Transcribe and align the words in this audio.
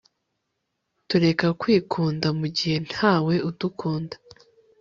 Tureka 1.07 1.47
kwikunda 1.59 2.27
mugihe 2.39 2.77
ntawe 2.89 3.35
udukunda 3.49 4.15